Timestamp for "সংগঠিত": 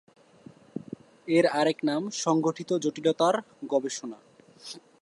2.23-2.69